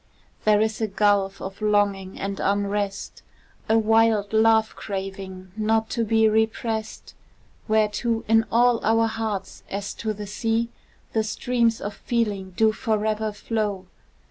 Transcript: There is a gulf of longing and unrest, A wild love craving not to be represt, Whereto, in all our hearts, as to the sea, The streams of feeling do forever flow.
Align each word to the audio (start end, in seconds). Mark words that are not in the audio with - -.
There 0.45 0.61
is 0.61 0.81
a 0.81 0.87
gulf 0.87 1.39
of 1.43 1.61
longing 1.61 2.19
and 2.19 2.39
unrest, 2.39 3.21
A 3.69 3.77
wild 3.77 4.33
love 4.33 4.75
craving 4.75 5.51
not 5.55 5.91
to 5.91 6.03
be 6.03 6.27
represt, 6.27 7.13
Whereto, 7.67 8.23
in 8.27 8.45
all 8.51 8.83
our 8.83 9.05
hearts, 9.05 9.61
as 9.69 9.93
to 10.01 10.11
the 10.11 10.25
sea, 10.25 10.69
The 11.13 11.23
streams 11.23 11.79
of 11.79 11.93
feeling 11.93 12.49
do 12.57 12.71
forever 12.71 13.31
flow. 13.31 13.85